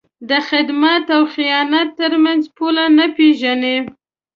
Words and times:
د 0.29 0.31
خدمت 0.49 1.05
او 1.15 1.21
خیانت 1.35 1.89
تر 1.99 2.13
منځ 2.23 2.41
پوله 2.57 2.85
نه 2.97 3.05
پېژني. 3.15 3.77